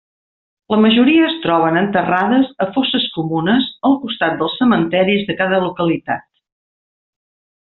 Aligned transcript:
La 0.73 0.77
majoria 0.83 1.25
es 1.27 1.35
troben 1.43 1.77
enterrades 1.81 2.49
a 2.65 2.67
fosses 2.77 3.05
comunes 3.19 3.69
al 3.91 3.99
costat 4.07 4.41
dels 4.43 4.57
cementeris 4.63 5.29
de 5.29 5.37
cada 5.43 5.61
localitat. 5.69 6.27